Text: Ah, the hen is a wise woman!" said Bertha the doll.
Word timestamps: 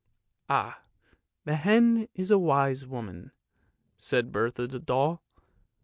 Ah, 0.49 0.81
the 1.45 1.53
hen 1.55 2.07
is 2.15 2.31
a 2.31 2.39
wise 2.39 2.87
woman!" 2.87 3.31
said 3.99 4.31
Bertha 4.31 4.65
the 4.65 4.79
doll. 4.79 5.21